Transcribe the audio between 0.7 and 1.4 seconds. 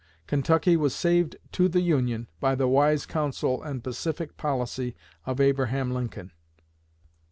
was saved